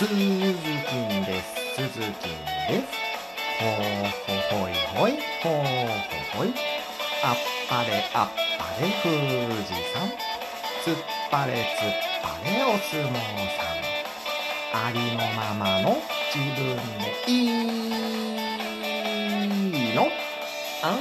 [0.00, 1.76] 鈴木です。
[1.76, 2.08] 鈴木で
[2.80, 2.88] す。
[3.60, 5.52] ほーほほいほい、ほー
[6.32, 6.48] ほほい。
[7.22, 7.36] あっ
[7.68, 9.12] ぱれあっぱれ富
[9.62, 10.08] 士山。
[10.82, 10.96] つっ
[11.30, 11.60] ぱれつっ
[12.22, 14.86] ぱれお相撲さん。
[14.86, 15.86] ありのままの
[16.34, 16.64] 自分
[16.98, 17.30] でい
[19.90, 20.08] いの
[20.82, 20.96] あん。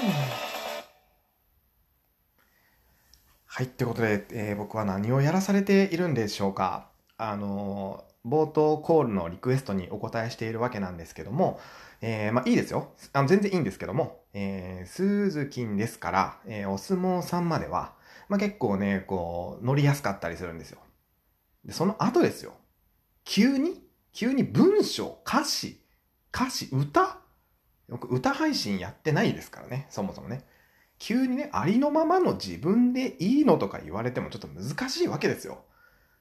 [3.45, 6.89] はい、ということで、えー僕は何をやらされているんでしょうか。
[7.17, 11.59] あのー冒頭コールのリクエストにお答えしているわけなんですけども、
[12.01, 12.93] えーまあいいですよ。
[13.13, 17.93] あの全然いいんですけども、えー、スーズキンですから、えーお相撲さんまでは、
[18.27, 20.79] まあ結構ね、こう、乗りやすかったりするんですよ。
[21.65, 22.53] で、その後ですよ。
[23.23, 23.83] 急に？
[24.11, 25.81] 急に文章、歌詞、
[26.33, 27.19] 歌詞、歌？
[27.87, 30.45] 僕歌配信やってないですからね、そもそもね。
[30.99, 35.63] 急にね、ありのままの自分でいいのとか言われてもちょっと難しいわけですよ。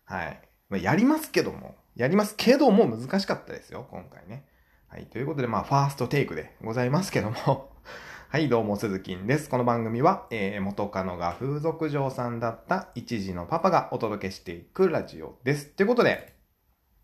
[0.04, 0.40] はい。
[0.70, 4.46] まあ、やりますけども、やりますけども難しかったですよ、今回ね。
[4.86, 5.06] はい。
[5.06, 7.72] ということで、まあ、ファーストテイクでございますけども。
[8.30, 9.50] はい、どうも、鈴木んです。
[9.50, 15.66] この番組は、えー、元カノが風俗嬢さんだった一児のパパがお届けしていくラジオです。
[15.66, 16.36] ということで、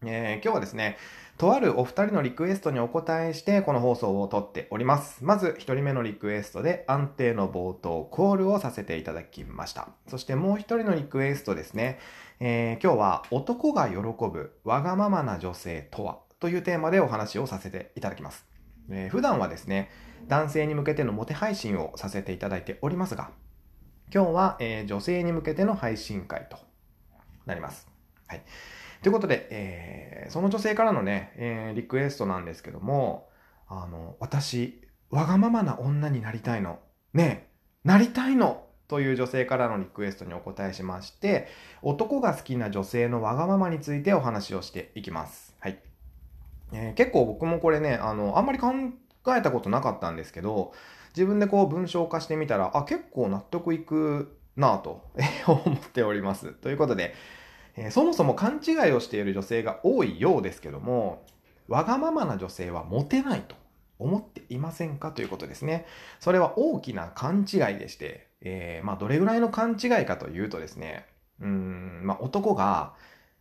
[0.06, 0.97] えー今日はですね、
[1.39, 5.25] とあるお二人のリクエストにお答えして、この放送を撮っております。
[5.25, 9.89] まず、一人目のリクエストで、安定の冒頭、コールをさせていただきました。
[10.06, 11.98] そしてもう一人のリクエストですね。
[12.41, 18.47] えー今日は、男が喜ぶ、わがままな女性とは、というテーマでお話をさせていただきます。
[18.91, 19.91] えー普段はですね、
[20.27, 23.31] 男性に向けてのモテ配信をさせていただいておりますが、
[24.13, 26.59] 今日は、えー女性に向けての配信会と
[27.47, 27.89] なります。
[28.27, 28.43] はい。
[29.03, 33.29] ということで、えーその女性からのね、えーリクエストなんですけども、
[33.69, 36.81] あの、私、わがままな女になりたいの。
[37.13, 41.49] ねえ、なりたいのという女性からのリクエストにお答えしまして、
[41.83, 45.55] 男が好きな女性のわがままについてお話をしていきます。
[45.61, 45.79] はい。
[46.73, 48.73] えー結構僕もこれね、あの、あんまり考
[49.36, 50.73] えたことなかったんですけど、
[51.17, 55.03] 自分でこう文章化してみたら、あ、結構納得いくなぁと
[55.47, 56.53] 思っております。
[56.53, 57.14] ということで、
[57.77, 61.25] えーそもそも勘違いをしている女性が多いようですけども、
[61.69, 63.57] わがままな女性はモテないと
[63.98, 65.13] 思っていませんか？
[65.13, 65.87] ということですね。
[66.20, 71.07] それは大きな勘違いでして、えーまあどれぐらいの勘違いかというとですね、
[71.41, 72.95] うん、まあ男が、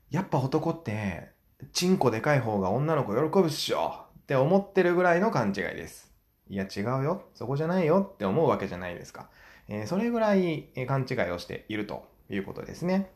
[0.09, 1.29] やっぱ男って、
[1.73, 6.11] チンコでかい方が女の子喜ぶっしょって思ってるぐらいの勘違いです。
[6.49, 9.29] いや違うよ、そこじゃないよって思うわけじゃないですか。
[9.67, 13.11] えーそれぐらいえ勘違いをしているということですね。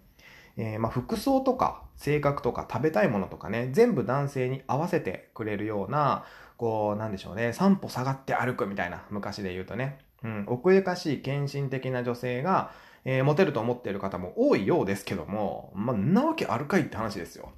[0.58, 6.26] えーまあ、服装とか性格とか食べたいものとかね、全部男性に合わせてくれるような、
[6.58, 12.72] こう、なんでしょうね、三歩下がって歩くみたいな、昔で言うとね、うん、奥ゆかしい献身的な女性が、
[13.06, 17.52] えーモテると思っている方も多いようですけども、まあ、んなわけあるかいって話ですよ。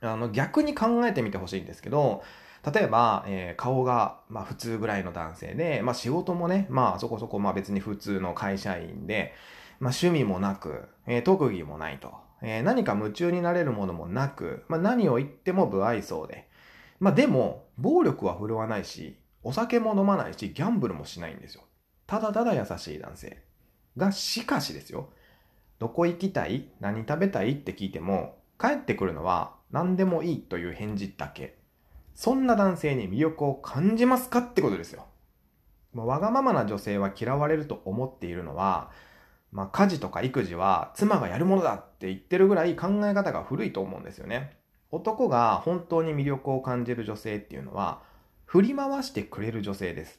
[0.00, 2.22] あの、逆に考えてみてほしいんですけど、
[2.72, 9.32] 例えば、えー顔が、まあ、普通ぐらいの男性で、まあ、仕事もね、まあ、そこそこ、まあ、別に普通の会社員で、
[9.80, 16.48] まあ、趣味もなく、えー特技もないと、えー何か夢中になれるものもなく、まあ、何を言っても不愛想で、
[17.00, 21.62] まあ、でも、暴力は振るわないし、お酒も飲まないし、ギャンブルもしないんですよ。
[22.06, 23.42] ただただ優しい男性。
[23.96, 25.10] が、しかしですよ。
[25.78, 26.68] どこ行きたい？
[26.80, 27.52] 何食べたい？
[27.52, 31.56] って聞いても、帰ってくるのは何でもいいという返事だけ。
[32.14, 35.06] そんな男性に魅力を感じますかってことですよ。
[35.94, 38.90] わがままな女性は嫌われると思っているのは、
[39.52, 44.56] まあ、家事とか育児は妻がやるものだって言ってるぐらい考え方が古いと思うんですよね。
[44.90, 48.02] 男が本当に魅力を感じる女性っていうのは、
[48.48, 50.18] 振り回してくれる女性です。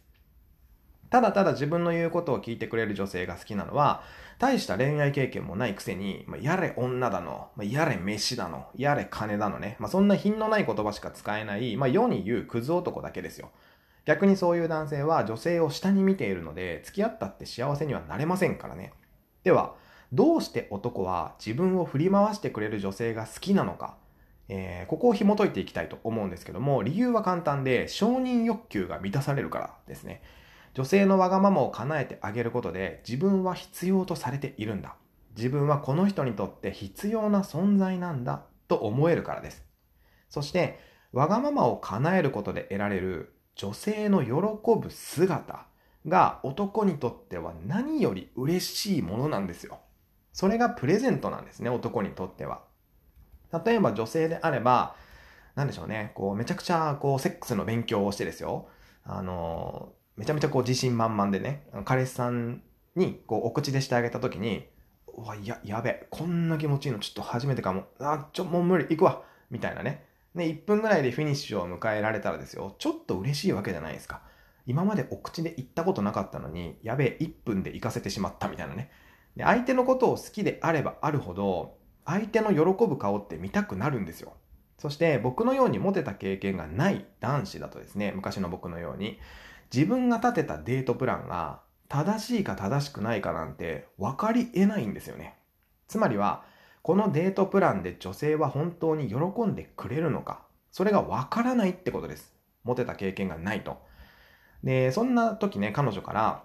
[1.09, 4.03] ただただ自分の言うことを聞いてくれる女性が好きなのは、
[4.38, 13.50] 大した恋愛経験もないくせに、ま、やれ女だの、ま、やれ飯だの、やれ金だのね、まあ、そんな品のない言葉しか使えない、ま、世に言うクズ男だけですよ。
[14.06, 18.94] 逆にそういう男性は女性を下に見ているので、付き合ったって幸せにはなれませんからね。
[19.44, 19.74] では、
[20.13, 23.98] どうして男は自分を振り回してくれる女性が好きなのか、
[24.50, 30.22] えーここを紐解いていきたいと思うんですけども、理由は簡単で、承認欲求が満たされるからですね。
[30.74, 34.96] 女性のわがままを叶えてあげることで、自分は必要とされているんだ。
[35.38, 39.63] 自分はこの人にとって必要な存在なんだと思えるからです。
[40.30, 40.80] そして、
[41.12, 44.31] わがままを叶えることで得られる女性の喜
[44.80, 45.66] ぶ姿
[46.07, 49.80] が男にとっては何より嬉しいものなんですよ。
[50.34, 52.69] それがプレゼントなんですね、男にとっては。
[53.66, 54.96] 例えば女性であれば、
[55.56, 58.69] なんでしょうね、こう、めちゃくちゃ、こう、セックスの勉強をしてですよ。
[59.04, 62.62] あの、めちゃめちゃこう、自信満々でね、彼氏さん
[62.96, 64.68] に、こう、お口でしてあげたときに、
[65.07, 67.86] うわ、や、やべ、こんな気持ちいいのちょっと初めてかも。
[68.00, 69.24] あ、ちょ、もう無理、行くわ。
[69.50, 70.06] みたいなね。
[70.36, 74.22] で、1分ぐらいでフィニッシュを迎えられたらですよ、ちょっと嬉しいわけじゃないですか。
[74.66, 78.92] 今までお口で言ったことなかったのに、やべえ、1分で行かせてしまったみたいなね。
[79.36, 81.78] で、相手のことを好きであればあるほど、
[82.09, 84.33] 相手の喜ぶ顔って見たくなるんですよ。
[84.79, 89.19] そして僕のようにモテた経験がない男子だとですね、昔の僕のように、
[89.71, 95.38] 自分が立てたデートプランが正しいか正しくないかなんて分かり得ないんですよね。
[95.88, 96.44] つまりは、
[96.81, 102.33] このデートプランで女性は本当に喜んでくれるのか、それが分からないってことです。
[102.63, 103.77] モテた経験がないと。
[104.63, 106.44] で、そんな時ね、彼女から、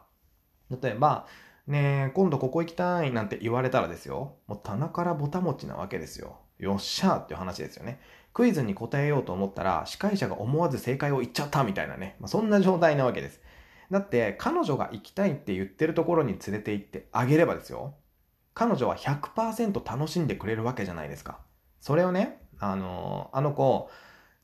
[0.83, 1.27] 例えば、
[1.67, 6.39] ねえ、今度ここ行きたいなんて言われたらですよ、もう棚からぼたもちなわけですよ。
[6.59, 8.01] よっしゃーっていう話ですよね。
[8.35, 12.17] クイズに答えようと思ったら、司会者が思わず正解を言っちゃったみたいなね。
[12.21, 13.41] まあ、そんな状態なわけです。
[13.91, 17.95] だって、彼女が行きたいって言ってるところに連れて行ってあげればですよ。
[18.53, 21.39] 彼女は100%楽しんでくれるわけじゃないですか。
[21.81, 23.89] それをね、あのー、あの子、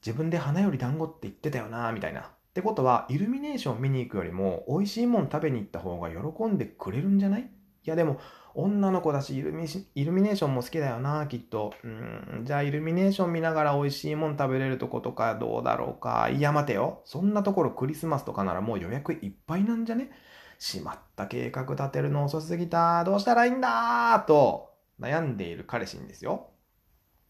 [0.05, 2.31] 自分で花より団子って言ってたよな、みたいな。
[2.51, 7.43] ってことは、イルミネーション見に行くよりも、美味しいもん食べに行った方が喜んでくれるんじゃない？
[7.43, 7.47] い
[7.85, 8.19] やでも、
[8.55, 11.73] 女の子だしイルミ、イルミネーションも好きだよな、きっと。
[11.85, 16.29] うん、じゃあイルミネーション見ながら美味しいもん食べれるとことかどうだろうか。
[16.29, 17.03] いや待てよ。
[17.05, 20.11] そんなところクリスマスとかならもう予約いっぱいなんじゃね？
[20.59, 23.05] しまった計画立てるの遅すぎた。
[23.05, 26.49] どうしたらいいんだと悩んでいる彼氏にですよ。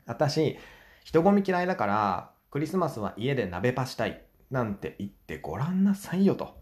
[0.07, 0.57] 私、
[1.05, 4.25] 人混み嫌いだから、クリスマスは家で鍋パしたい。
[4.51, 6.61] なんて言ってごらんなさいよと。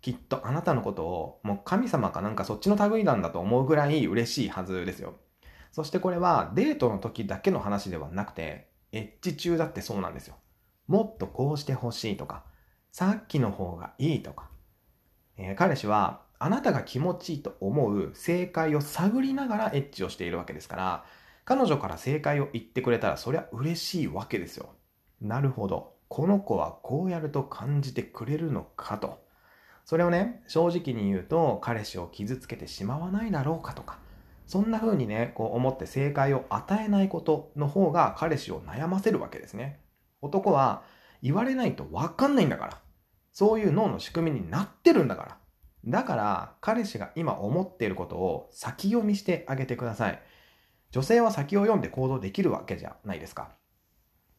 [0.00, 5.14] きっとあなたのことをもう神様かなんかそっちの類なんだと思うぐらい嬉しいはずですよ。
[5.70, 10.36] そしてこれはデートの時だけの話ではなくて、エッジ中だってそうなんですよ。
[10.88, 12.44] もっとこうしてほしいとか、
[12.90, 14.50] さっきの方がいいとか。
[15.38, 21.04] えー、彼氏はあなたが気持ちいいと思う正解を探りながらエッチをしているわけですから、
[21.44, 24.74] 彼女から正解を言ってくれたらそりゃ嬉しいわけですよ。
[25.20, 25.91] なるほど。
[26.12, 29.24] この子はこうやると感じてくれるのかと。
[29.86, 33.98] それをね、正直に言うと、彼氏を傷つけてしまわないだろうかとか、
[34.46, 39.80] そんな風にね、こう思って正解を与えないことの方が彼氏を悩ませるわけですね。
[40.20, 40.82] 男は
[41.22, 42.78] 言われないとわかんないんだから。
[43.32, 45.38] そういう脳の仕組みになってるんだから。
[45.86, 50.22] だから、彼氏が今思っていることを先読みしてあげてください。
[50.90, 53.52] 女性は先を読んで行動できるわけじゃないですか。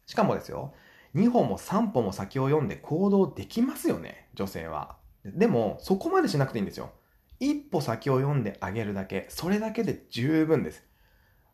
[0.05, 0.75] しかもですよ、
[1.15, 4.97] 2歩も3歩も先を読んで行動できますよね、女性は。
[5.25, 6.91] でも、そこまでしなくていいんですよ。
[7.39, 10.83] 一歩先を読んであげるだけ、それだけで十分です。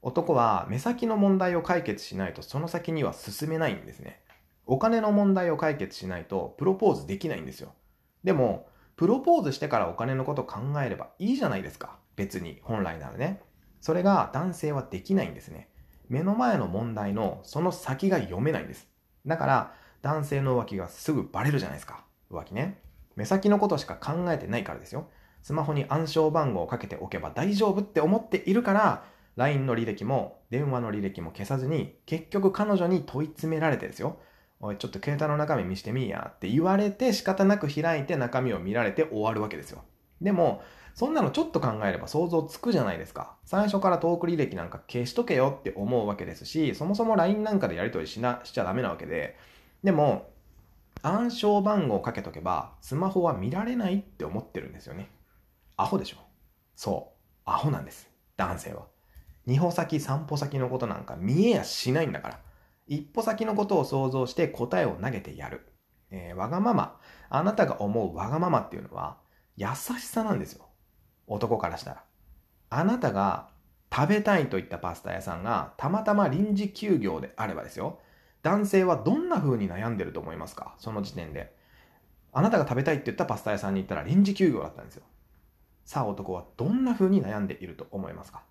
[0.01, 4.21] 男は目先の問題を解決しないとその先には進めないんですね。
[4.65, 7.73] お金の問題を解決しないとプロポーズできないんですよ。
[8.23, 11.97] でも、プロポーズしてからお金のこと考えればいいじゃないですか。
[12.15, 13.41] 別に、本来ならね。
[13.81, 15.69] それが男性はできないんですね。
[16.07, 18.87] 目の前の問題のその先が読めないんです。
[19.25, 22.05] だから、男性の浮気がすぐバレるじゃないですか。
[22.31, 22.81] 浮気ね。
[23.15, 25.09] 目先のことしか考えてないからですよ。
[25.41, 29.03] スマホに暗証番号をかけておけば大丈夫って思っているから、
[29.35, 34.19] LINE の履歴も電話の履歴も消さずに、結局彼女に問い詰められてですよ。
[34.61, 39.83] おい、ちょっと携帯の中身見してみいやって言われて仕方なく開いて中身を見られて終わるわけですよ。
[40.21, 40.61] でも、
[40.93, 43.37] そんなのちょっと考えれば想像つくじゃないですか。
[43.45, 49.37] 最初からトーク履歴なんか消しとけよって思うわけですし、そもそも LINE なんかでやり取りしな、しちゃダメなわけで。
[49.83, 50.29] でも、
[51.01, 55.09] 暗証番号をかけとけば、スマホは見られないって思ってるんですよね。
[55.77, 56.17] アホでしょ？
[56.75, 57.19] そう。
[57.45, 58.09] アホなんです。
[58.35, 58.87] 男性は。
[59.45, 62.39] 二歩先、三歩先のことなんか見えやしないんだから。
[62.87, 65.71] 一歩先のことを想像して答えを投げてやる。
[66.11, 66.99] えー、わがまま。
[67.29, 69.17] あなたが思うわがままっていうのは、
[69.55, 70.65] 優しさなんですよ。
[71.29, 72.03] 男からしたら。
[72.69, 73.49] あなたが
[73.93, 77.99] 食べたいといったパスタ屋さんがたまたま臨時休業であればですよ。
[78.43, 80.75] 男性はどんな風に悩んでると思いますか？
[80.77, 81.55] その時点で。
[82.31, 85.03] あなたが食べたいって言ったパスタ屋さんに行ったら臨時休業だったんですよ。
[85.85, 88.43] さあ男はどんな風に悩んでいると思いますか？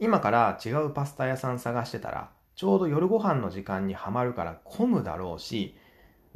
[0.00, 5.78] 今から違うパスタ屋さん探してたら、ちょうど夜ご飯の時間にはまるから混むだろうし、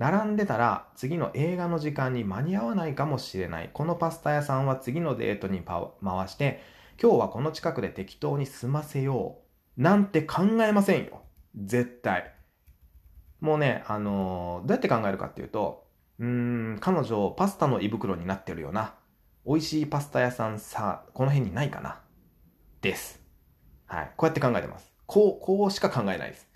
[0.00, 3.68] 並んでたら次の映画の時間に間に合わないかもしれない。
[3.70, 6.62] このパスタ屋さんは次のデートに回して、
[6.98, 9.40] 今日はこの近くで適当に済ませよ
[9.76, 9.82] う。
[9.82, 11.20] なんて考えませんよ。
[11.54, 12.32] 絶対。
[13.40, 15.86] もうね、あのー、どうやって考えるかっていうと、
[16.18, 18.94] うーん、彼女パスタの胃袋になってるよな。
[19.46, 22.00] 美味しいパスタ屋さんさ、この辺にないかな。
[22.80, 23.20] です。
[23.84, 24.10] はい。
[24.16, 24.90] こうやって考えてます。
[25.04, 26.48] こう、こうしか考えないです。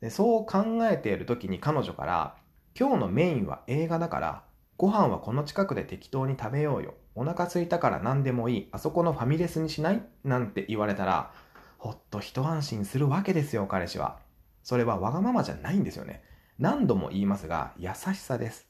[0.00, 2.43] でそう考えている時に彼女から、
[2.76, 4.42] 今日のメインは映画だから、
[4.76, 6.94] ご飯はこの近くで適当に食べようよ。
[7.14, 8.68] お腹空いたから何でもいい。
[8.72, 10.02] あそこのファミレスにしない？
[10.24, 11.30] なんて言われたら、
[11.78, 14.18] ほっと一安心するわけですよ、彼氏は。
[14.64, 16.24] それはわがままじゃないんですよね。
[16.58, 18.66] 何度も言いますが、優しさです。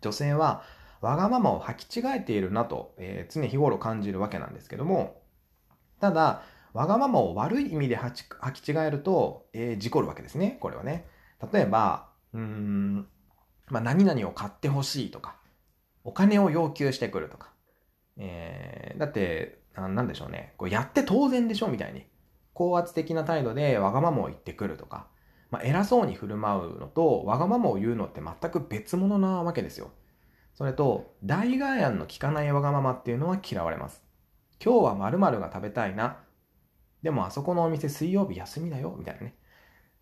[0.00, 0.62] 女性は
[1.02, 5.20] わがままを履き違えているなと、えー、常日頃感じるわけなんですけども、
[6.00, 6.40] ただ、
[6.72, 10.56] わがままを悪い意味で履き違えると、えー、事故るわけですね。
[10.60, 11.06] これはね。
[11.52, 13.06] 例えば、うーん、
[13.68, 15.36] まあ、何々を買ってほしいとか、
[16.02, 17.52] お金を要求してくるとか。
[18.16, 20.54] えー、だって、なんでしょうね。
[20.56, 22.06] こうやって当然でしょみたいに。
[22.52, 25.08] 高圧的な態度でわがままを言ってくるとか。
[25.50, 29.90] まあ、偉そうに振る舞うのと、わがままを言うのって全く別物なわけですよ。
[30.54, 34.04] それと、代替案の効かないわがままっていうのは嫌われます。
[34.64, 36.18] 今日は〇〇が食べたいな。
[37.02, 38.94] でもあそこのお店水曜日休みだよ。
[38.98, 39.34] みたいなね。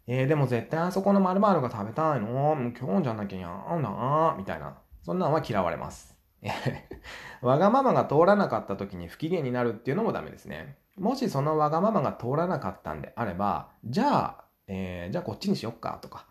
[0.07, 2.27] えー、でも絶対あそこの〇〇が食べたいの？
[2.29, 4.77] もう今日じゃなきゃやんなみたいな。
[5.03, 6.17] そんなんは嫌われます。
[7.41, 10.77] わがままが通らなかった時に不機嫌になるっていうのもダメですね。
[10.97, 16.27] もしそのわがままが通らなかったんであれば、じゃあ、えー、じゃあこっちにしよっかとか、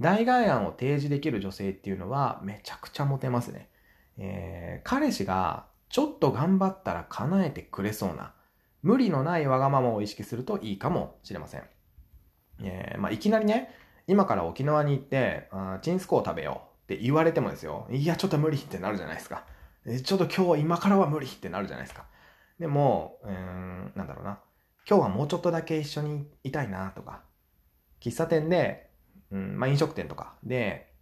[0.00, 3.68] 代替案を提示できる女性っていうのはめちゃくちゃモテますね。
[4.16, 8.32] えー、彼氏がちょっと頑張ったら叶えてくれそうな、
[8.82, 11.64] 無理のないわがままを意識するといいかもしれません。
[12.62, 13.74] えー、まあ、いきなりね、
[14.06, 19.44] 今から沖縄に行って、あチンスコを食べようって言われてもですよ、いや、ちょっと無理ってなるじゃないですか。
[19.86, 22.06] えちょっと今日、今からは無理ってなるじゃないですか。
[22.58, 24.40] でも、うん、なんだろうな。
[24.88, 27.22] 今日はもうちょっとだけ一緒にいたいなとか、
[28.00, 28.90] 喫茶店で、
[29.30, 30.92] うん、まあ飲食店とかで、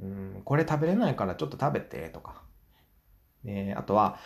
[0.00, 2.42] うん、これ食べれないからちょっと食べてとか。
[3.44, 4.18] で、あとは、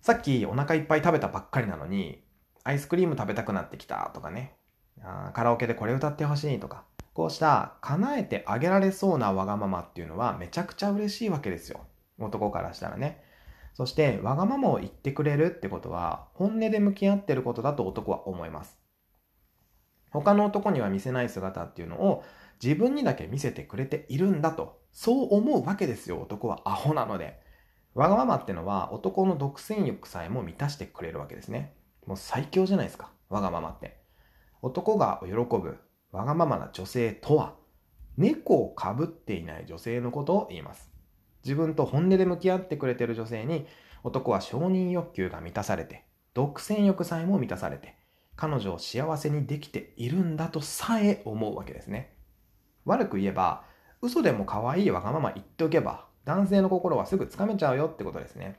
[0.00, 2.22] さっきお腹いっぱい食べたばっかりなのに、
[2.64, 4.54] アイスクリーム食べたくなってきたとかね。
[5.00, 6.84] あカラオケでこれ歌ってほしいとか。
[7.14, 11.80] こうした叶えてあげられそうなわがままっていうのはめちゃくちゃ嬉しいわけですよ。
[12.18, 13.22] 男からしたらね。
[13.74, 18.78] そして、わがままを言ってくれるってことは、本音で向き合ってることだと男は思います。
[20.10, 22.22] 他の男には見せない姿っていうのを
[22.62, 27.40] 自分にだけ見せてくれているんだと、そう思うわけですよ、男はアホなので。
[27.94, 31.74] わがままってのは男の独占欲さえも満たしてくれるわけですね。
[32.06, 34.01] もう最強じゃないですか、わがままって。
[34.62, 35.78] 男が喜ぶ
[36.12, 37.56] わがままな女性とは、
[38.16, 40.88] 猫をかぶっていない女性のことを言います。
[41.44, 43.66] 自分と本音で向き合ってくれている女性に、
[44.04, 47.96] 男は承認欲求が満たされて、独占欲さえも満たされて、
[48.36, 52.14] 彼女を幸せにできているんだとさえ思うわけですね。
[52.84, 53.64] 悪く言えば、
[54.00, 58.56] 嘘でも可愛いわがまま言っておけば、男性の心はすぐつかめちゃうよってことですね。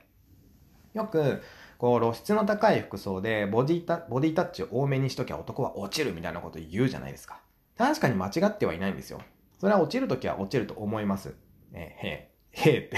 [0.92, 1.42] よく、
[1.78, 7.40] こう露出の高い服装でボディタボディタッチを多めにしときゃ男は落ちるみたいなこと言うじゃないですか。
[7.76, 9.20] 確かに間違ってはいないんですよ。
[9.58, 11.34] それは落ちるときは落ちると思います。
[11.72, 12.96] えー、へ え、へえって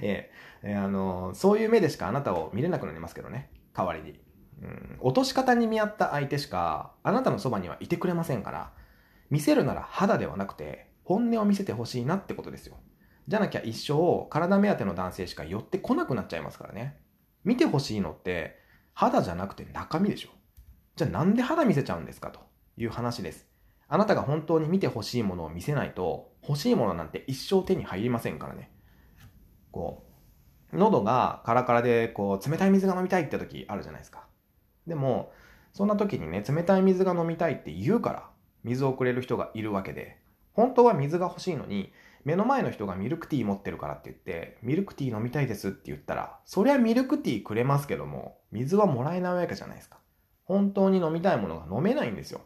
[0.00, 3.50] えー、えー、あのー、そういう目でしかあなたを見れなくなりますけどね。
[3.74, 4.20] 代わりに。
[4.62, 8.72] うん、落とし方に見合った相手しかあなたのそばにはいてくれませんから、
[9.30, 12.76] 見せるなら肌ではなくて本音を見せてほしいなってことですよ。
[13.28, 16.98] じゃなきゃ一生体目当ての男性しか寄ってこなくなっちゃいますからね。
[17.44, 18.58] 見てほしいのって
[18.94, 20.30] 肌じゃなくて中身でしょ。
[20.96, 22.40] じゃあなんで肌見せちゃうんですかと
[22.76, 23.46] いう話です。
[23.88, 28.70] あなたが本当に見てほしいものを見せないと欲しいものなんて一生手に入りませんからね。
[29.70, 30.04] こ
[30.72, 34.26] う、喉がカラカラでこう冷たい水が飲みたいって時あるじゃないですか。
[34.86, 35.32] でも、
[35.72, 38.30] そんな時にね、冷たい水が飲みたいって言うから
[38.64, 40.18] 水をくれる人がいるわけで、
[40.52, 41.92] 本当は水が欲しいのに、
[42.24, 49.98] 目の前の人がミルクティー持ってるからって言って、ミルクティー飲みたいですって言ったら、そりゃミルクティーくれますけども、水はもらえないわけじゃないですか。
[50.44, 52.40] 本当に飲みたいものが飲めないんですよ。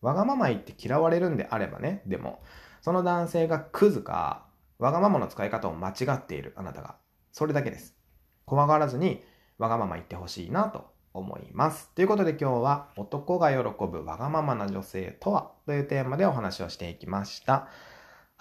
[0.00, 2.42] わがまま言って嫌われるんであればね、でも、
[2.80, 4.46] その男性がクズか、
[4.78, 6.96] わがままの使い方を間違っているあなたが、
[7.30, 7.96] それだけです。
[8.44, 9.22] 怖がらずに、
[9.58, 11.90] わがまま言ってほしいなと思います。
[11.94, 17.68] ということで今日は男が喜ぶわがままな女性とはというテーマでお話をしていきました。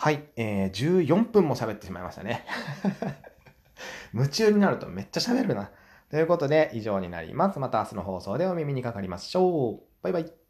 [0.03, 2.43] はい、えー、14分も喋ってしまいましたね。
[4.15, 5.69] 夢中になるとめっちゃ喋るな。
[6.09, 7.59] ということで以上になります。
[7.59, 9.81] また明日の放送でお耳にかかりましょう。
[10.01, 10.40] バイバイ。